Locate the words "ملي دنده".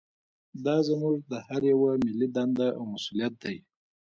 2.05-2.67